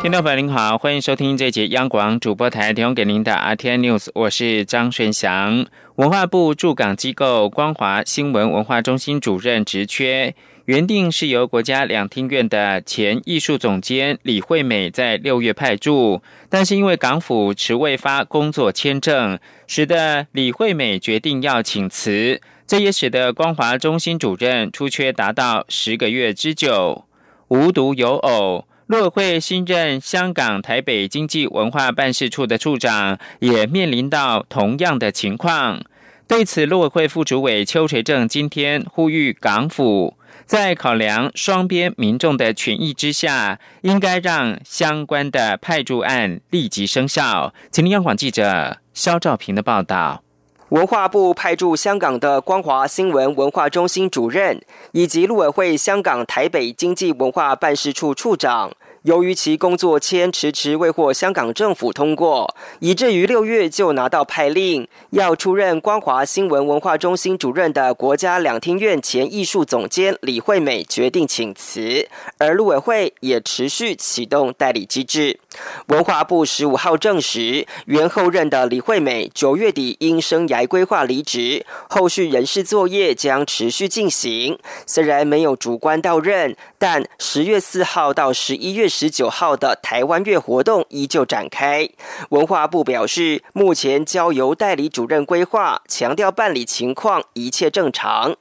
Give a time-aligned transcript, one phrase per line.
[0.00, 5.66] 听众朋友您好，欢迎收听这节央广主播台提供给您的 RTI News，我是张顺祥。
[5.96, 10.36] 文化部驻港机构光华新闻文化中心主任职缺。
[10.66, 27.06] 原定是由国家两厅院的前艺术总监李惠美在六月派驻，但是因为港府迟未发工作签证，使得李惠美决定要请辞，这也使得光华中心主任出缺达到十个月之久。
[27.48, 35.82] 无独有偶，陆委会新任香港台北经济文化办事处的处长也面临到同样的情况。
[36.26, 40.16] 对此，陆委会副主委邱垂正今天呼吁港府。
[40.46, 47.52] 在考量双边民众的权益之下，应该让相关的派驻案立即生效。
[47.70, 50.22] 请央广记者肖兆平的报道。
[50.70, 54.60] 文化部派驻香港的光华新闻文化中心主任，
[54.92, 58.70] 以及陆委会香港台北经济文化办事处处长。
[59.02, 75.40] 由于其工作签迟迟未获香港政府通过，以至于六月就拿到派令，要出任光华新闻文化中心主任的国家两厅院前艺术总监李惠美决定请辞，而陆委会也持续启动代理机制。
[75.86, 84.58] 文化部十五号证实，原后任的李惠美九月底因生涯规划离职，后续人事作业将持续进行。
[84.86, 88.88] 虽然没有主观到任，但十月四号到十一月。
[88.98, 91.88] 十九号的台湾月活动依旧展开。
[92.30, 98.34] 文化部表示，目前交由代理主任规划，强调办理情况一切正常。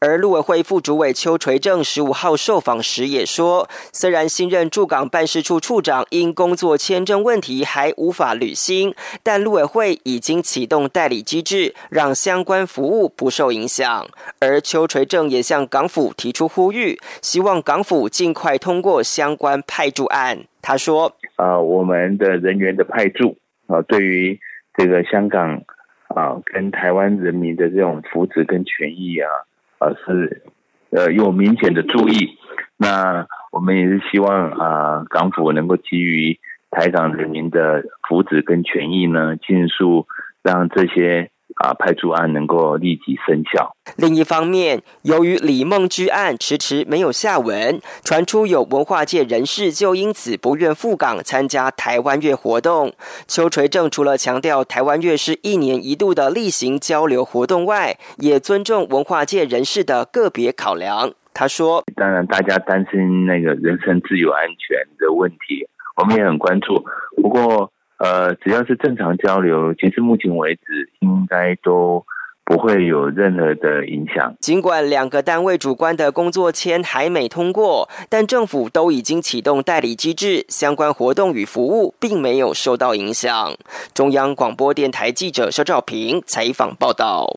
[0.00, 14.06] 而陆委会副主委邱垂正十五号受访时也说，虽然新任驻港办事处处长因工作签证问题还无法履新，但陆委会已经启动代理机制，让相关服务不受影响。
[14.38, 20.44] 而邱垂正也向港府提出呼吁，希望港府尽快通过相关派驻案。
[20.62, 23.36] 他说：“啊，我们的人员的派驻
[23.66, 24.38] 啊，对于
[24.76, 25.62] 这个香港
[26.08, 29.28] 啊，跟台湾人民的这种福祉跟权益啊。”
[29.78, 30.42] 呃，是，
[30.90, 32.38] 呃，有明显的注意。
[32.76, 36.38] 那我们也是希望啊，港府能够基于
[36.70, 40.06] 台港人民的福祉跟权益呢，尽速
[40.42, 41.30] 让这些。
[41.58, 43.74] 啊，派驻案能够立即生效。
[43.96, 52.92] 另一方面，由于李梦之案迟迟没有下文，传出有文化界人士就因此不愿赴港参加台湾月活动。
[53.26, 61.12] 邱垂正除了强调台湾乐是一年一度的例行交流活动外，也尊重文化界人士的个别考量。
[61.34, 66.84] 他说：“当然，大家担心那个人身自由安全的问题，我们也很关注。
[67.20, 72.04] 不过。”呃，只要是正常交流，其实目前为止应该都
[72.44, 74.34] 不会有任何的影响。
[74.40, 83.54] 尽管两个单位主观的工作签还没通过，但政府都已经启动代理机制，相关活动与服务并没有受到影响。
[83.92, 87.36] 中央广播电台记者肖照平采访报道。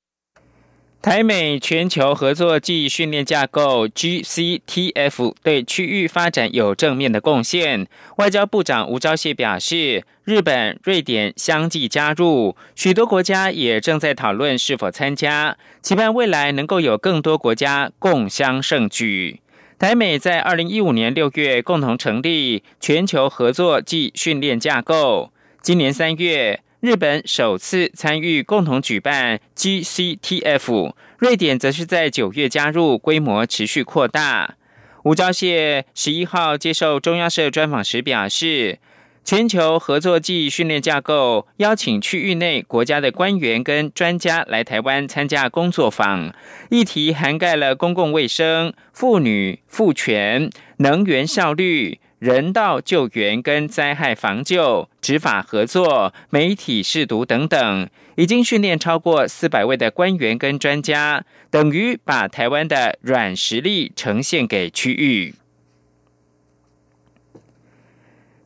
[1.02, 7.88] 台美全球合作暨训练架构 （GCTF） 对区域发展有正面的贡献。
[8.18, 19.42] 外交部长吴钊燮表示，日本、瑞典相继加入，许多国家也正在讨论是否参加，期盼未来能够有更多国家共襄盛举。
[19.80, 25.32] 台美在二零一五年六月共同成立全球合作暨训练架构，
[25.64, 26.60] 今年三月。
[26.82, 34.56] 日本首次参与共同举办 GCTF，瑞典则是在九月加入，规模持续扩大。
[35.04, 38.80] 吴钊燮十一号接受中央社专访时表示，
[39.24, 46.34] 全球合作暨训练架构邀请区域内国家的官员跟专家来台湾参加工作坊，
[46.72, 52.00] 议题涵盖了公共卫生、妇女赋权、能源效率。
[52.22, 65.34] 人道救援跟灾害防救、执法合作、媒体试读等等，已经训练超过四百位的官员跟专家，等于把台湾的软实力呈现给区域。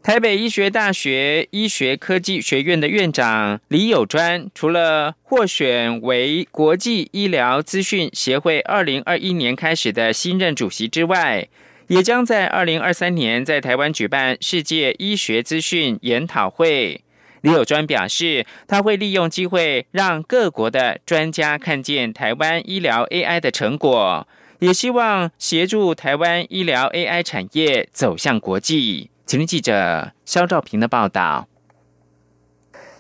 [0.01, 11.50] 台北医学大学医学科技学院的院长李友专，除了获选为国际医疗资讯协会二零二一年开始的新任主席之外，
[11.88, 17.02] 也将在二零二三年在台湾举办世界医学资讯研讨会。
[17.42, 24.28] 李友专表示，他会利用机会让各国的专家看见台湾医疗 AI 的成果，
[24.60, 29.12] 也希望协助台湾医疗 AI 产业走向国际。
[29.28, 31.48] 请听记者肖兆平的报道。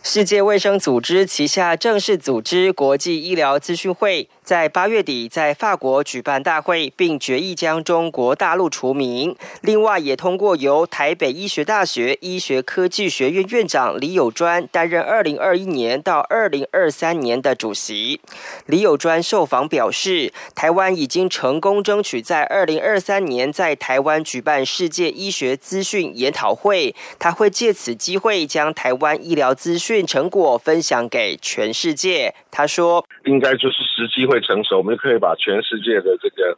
[0.07, 4.29] 世界卫生组织旗下正式组织国际医疗资讯会。
[4.43, 9.35] 在八月底，在法国举办大会，并决议将中国大陆除名。
[9.61, 18.21] 另外，也通过由台北医学大学医学科技学院院长李友专担任二零二一年到二零二三年的主席。
[18.67, 32.33] 李友专受访表示，台湾已经成功争取在二零二三年在台湾举办世界医学资讯研讨会，他会借此机会将台湾医疗资讯成果分享给全世界。
[32.49, 36.57] 他说：“应该就是时机会。”成熟，我们就可以把全世界的这个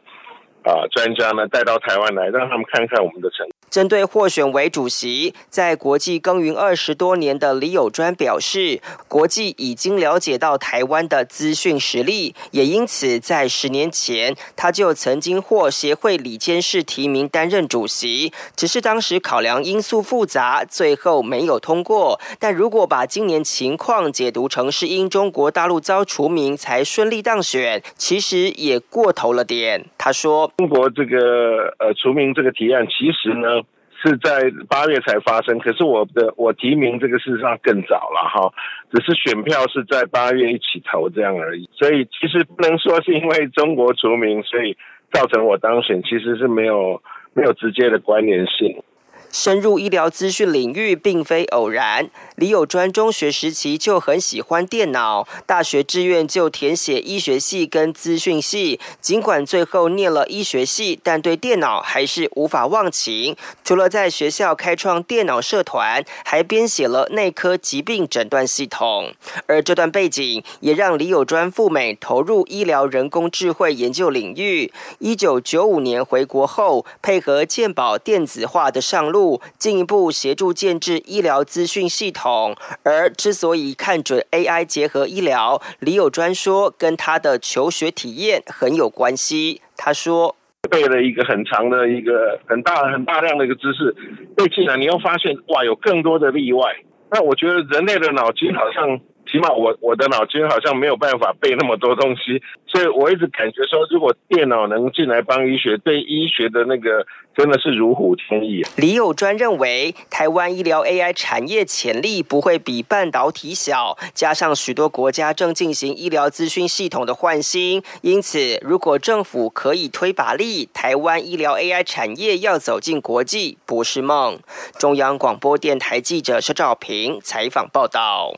[0.64, 3.46] 啊专家呢带到台湾来，让他们看看我们的成。
[3.70, 22.20] 针对获选为主席，在国际耕耘二十多年的李友专表示，国际已经了解到台湾的资讯实力，也因此在十年前他就曾经获协会里监事提名担任主席，只是当时考量因素复杂，最后没有通过。
[22.38, 29.84] 但如果把今年情况解读成是因中国大陆遭除名才顺利当选，其实也过头了点。
[29.98, 33.57] 他说：“中国这个呃除名这个提案，其实呢。”
[34.02, 38.52] 是在八月才发生，可是我的我提名这个事实上更早了哈，
[38.92, 44.76] 只是选票是在八月一起投这样而已，所以其实不能说是因为中国除名，所以
[45.12, 47.02] 造成我当选，其实是没有
[47.34, 48.82] 没有直接的关联性。
[49.30, 52.08] 深入医疗资讯领域并非偶然。
[52.36, 58.78] 李友专中学时期就很喜欢电脑，大学志愿就填写医学系跟资讯系。
[59.00, 63.36] 尽管最后念了医学系，但对电脑还是无法忘情。
[63.64, 69.12] 除了在学校开创电脑社团，还编写了内科疾病诊断系统。
[69.46, 74.72] 而这段背景也让李友专赴美投入医疗人工智慧研究领域。
[75.00, 79.17] 一九九五年回国后，配合健保电子化的上路
[79.58, 89.60] 进一步协助建制医疗资讯系统，而之所以看准 AI 结合医疗，李友专说跟他的求学体验很有关系。
[89.76, 90.34] 他说
[90.70, 93.94] 背了一个很长的一个很大很大量的一个知识
[94.36, 96.74] 背进来，你又发现哇有更多的例外。
[97.10, 99.00] 那我觉得人类的脑筋好像。
[99.30, 108.62] 起码我我的脑筋好像没有办法背那么多东西， 所以我一直感觉说，如果电脑能进来帮医学，对医学的那个真的是如虎添翼。
[108.76, 124.38] 李友专认为，台湾医疗 AI 产业潜力不会比半导体小，加上许多国家正进行医疗资讯系统的换新，因此如果政府可以推把力，台湾医疗 AI 产业要走进国际不是梦。
[124.78, 128.34] 中央广播电台记者施兆平采访报道。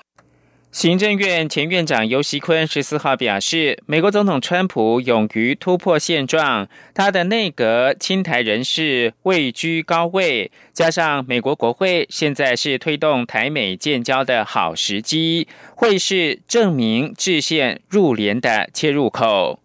[0.73, 19.59] 行政院前院长尤锡坤十四号表示，美国总统川普勇于突破现状，他的内阁亲台人士位居高位，加上美国国会现在是推动台美建交的好时机，会是证明制宪入联的切入口。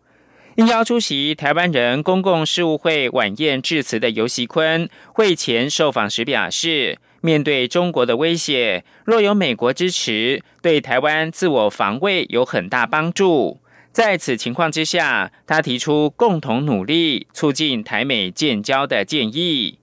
[0.55, 6.97] 应邀出席台湾人公共事务会晚宴致辞的尤锡坤会前受访时表示。
[7.25, 13.59] 面对中国的威胁，若有美国支持，对台湾自我防卫有很大帮助。
[13.91, 19.79] 在此情况之下，他提出共同努力促进台美建交的建议。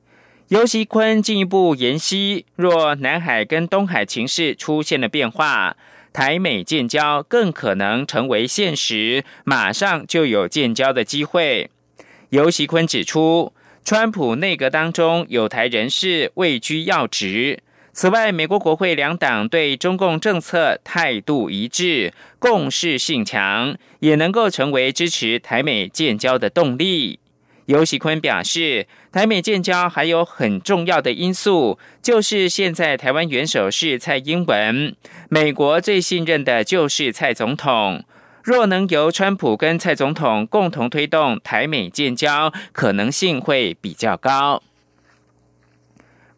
[0.50, 5.77] 尤锡坤进一步言析，若南海跟东海情势出现了变化，
[6.13, 11.69] 台美建交更可能成为现实，马上就有建交的机会。
[12.31, 13.53] 尤锡坤指出。
[13.84, 17.62] 川普内阁当中有台人士位居要职。
[17.93, 27.19] 此外，美国国会两党对中共政策态度一致，共识性强，也能够成为支持台美建交的动力。
[27.67, 34.96] 尤喜坤表示，台美建交还有很重要的因素，就是现在台湾元首是蔡英文，
[35.29, 38.05] 美国最信任的就是蔡总统。
[38.43, 44.63] 若能由川普跟蔡总统共同推动台美建交，可能性会比较高。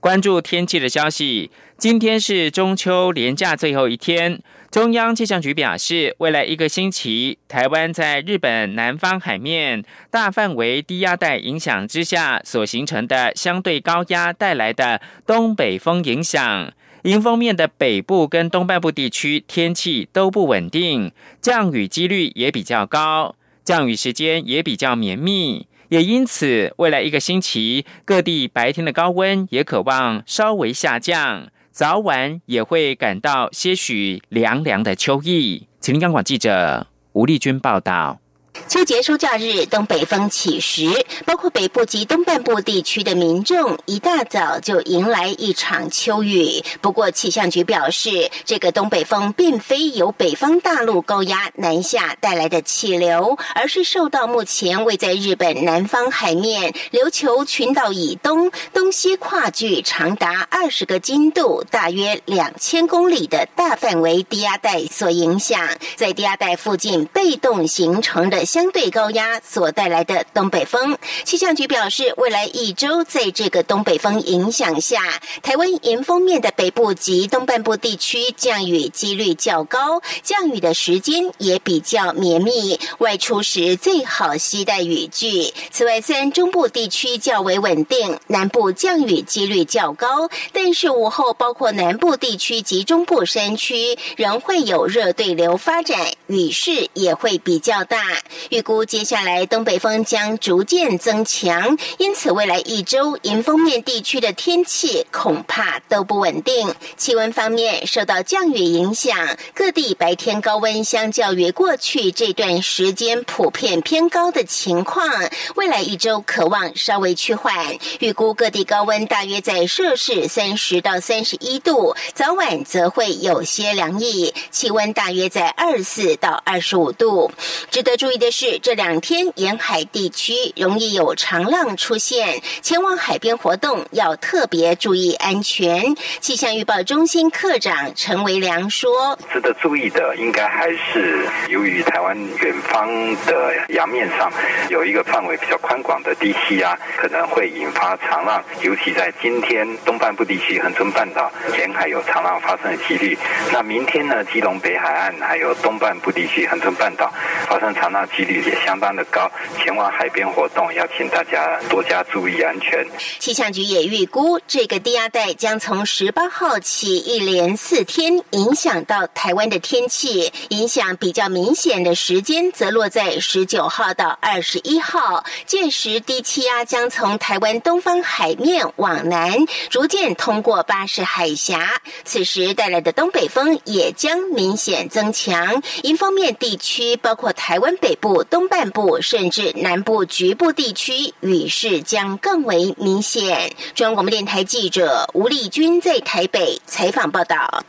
[0.01, 4.43] 关注天气的消息，今天是中秋连假最后一天。
[4.71, 16.71] 中央气象局表示，未来一个星期，台湾在日本南方海面大范围低压带影响之下所形成的相对高压带来的东北风影响。
[17.05, 35.69] 迎风面的北部跟东半部地区天气都不稳定，降雨几率也比较高，降雨时间也比较绵密，也因此未来一个星期各地白天的高温也渴望稍微下降，早晚也会感到些许凉凉的秋意。
[35.81, 38.24] 请听央广记者吴丽君报道。
[38.69, 46.63] 秋节收假日，东北风起时，包括北部及东半部地区的民众一大早就迎来一场秋雨。
[46.81, 68.44] 不过，气象局表示，这个东北风并非由北方大陆高压南下带来的气流，而是受到目前位在日本南方海面琉球群岛以东、东西跨距长达二十个经度、大约两千公里的大范围低压带所影响，在低压带附近被动形成的。
[68.45, 85.53] 相对高压所带来的东北风，气象局表示，未来一周在这个东北风影响下，台湾迎风面的北部及东半部地区降雨几率较高，降雨的时间也比较绵密，外出时最好携带雨具。
[85.71, 98.03] 此外，虽然中部地区较为稳定，南部降雨几率较高，但是午后包括南部地区及中部山区仍会有热对流发展，雨势也会比较大。
[98.51, 106.75] 预估接下来东北风将逐渐增强，因此未来一周迎风面地区的天气恐怕都不稳定。
[106.97, 109.17] 气温方面受到降雨影响，
[109.55, 115.09] 各地白天高温相较于过去这段时间普遍偏高的情况，
[115.55, 117.79] 未来一周可望稍微趋缓。
[118.01, 127.31] 预估各地高温大约在摄氏三十到三十一度，早晚则会有些凉意，气温大约在二四到二十五度。
[127.71, 128.24] 值得注意的。
[128.31, 135.95] 是这两天沿海地区容易有长浪出现，前往海边活动要特别注意安全。
[136.21, 142.89] 气象预报中心科长陈维良说：“值得注意的，应该还是由于台湾远方
[143.27, 144.33] 的洋面上
[144.69, 153.19] 有一个范围比较宽广的低气压，可能会引发长浪，尤其在今天东半部地区恒春半岛沿海有长浪发生的几率。
[153.53, 157.13] 那明天呢，基隆北海岸还有东半部地区恒春半岛
[157.49, 162.87] 发生长浪。”几率也相当的高，前往海边活动要请大家多加注意安全。
[163.19, 175.25] 气象局也预估，这个低压带将从十八号起一连四天影响到台湾的天气，影响比较明显的时间则落在十九号到二十一号。
[175.47, 185.63] 届时低气压将从台湾东方海面往南，逐渐通过巴士海峡，此时带来的东北风也将明显增强。
[185.83, 187.94] 迎风面地区包括台湾北。
[187.97, 193.51] 部东半部甚至南部局部地区雨势将更为明显。
[193.75, 197.65] 中央广播电台记者吴丽君在台北采访报道。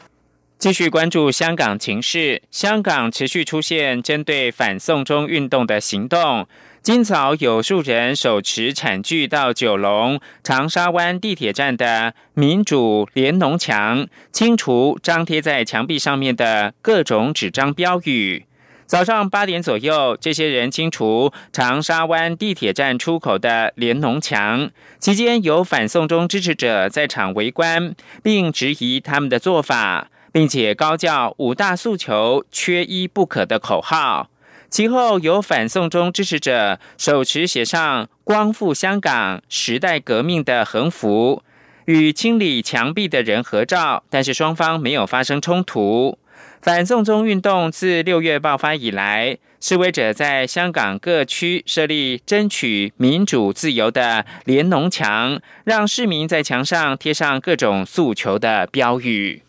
[0.57, 6.47] 继续关注香港情势，香港持续出现针对反送中运动的行动。
[6.81, 18.45] 今早有数人手持铲锯到九龙长沙湾地铁站的民主联农墙，清除张贴在墙壁上面的各种纸张标语。
[18.87, 34.29] 早上八点左右，这些人清除长沙湾地铁站出口的联农墙，期间有反送中支持者在场围观，并质疑他们的做法，并且高叫“五大诉求缺一不可”的口号。
[34.69, 41.41] 其后有反送中支持者手持写上“光复香港时代革命”的横幅，
[41.85, 46.19] 与清理墙壁的人合照，但是双方没有发生冲突。
[46.65, 59.43] 反送中运动自六月爆发以来，示威者在香港各区设立争取民主自由的联农墙，让市民在墙上贴上各种诉求的标语。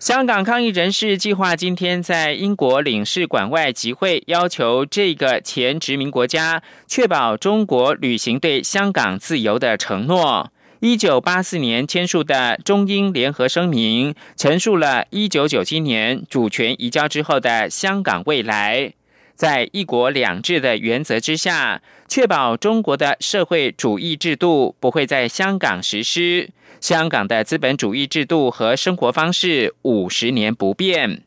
[0.00, 10.50] 香港抗议人士计划今天在英国领事馆外集会，要求这个前殖民国家确保中国履行对香港自由的承诺。
[10.84, 18.92] 一九八四年签署的中英联合声明，陈述了一九九七年主权移交之后的香港未来，
[19.34, 26.50] 在一国两制的原则之下，确保中国的社会主义制度不会在香港实施，
[26.82, 31.22] 香港的资本主义制度和生活方式五十年不变。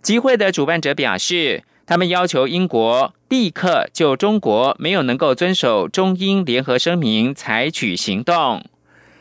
[0.00, 8.64] 集会的主办者表示，他们要求英国立刻就中国没有能够遵守中英联合声明采取行动。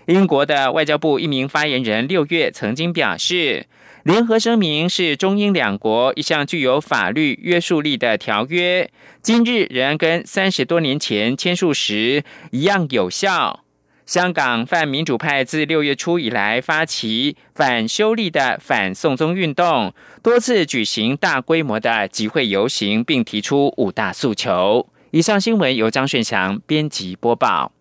[0.08, 3.68] 英国的外交部一名发言人六月曾经表示，
[4.04, 8.90] 联合声明是中英两国一项具有法律约束力的条约，
[9.22, 13.64] 今日仍然跟三十多年前签署时一样有效。
[14.08, 24.90] 香港泛民主派自六月初以来发起反修例的反送中运动，多次举行大规模的集会游行，并提出五大诉求。
[25.12, 27.72] 以上新闻由张顺祥编辑播报。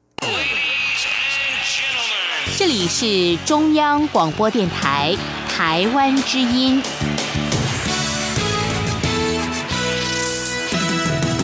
[2.56, 5.16] 这里是中央广播电台
[5.48, 6.82] 台湾之音。